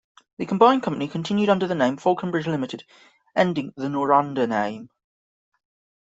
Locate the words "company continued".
0.81-1.47